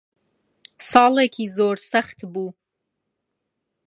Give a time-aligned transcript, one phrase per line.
[0.89, 2.49] ساڵێکی زۆر سەخت بوو.